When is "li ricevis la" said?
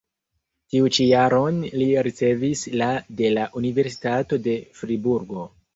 1.83-2.91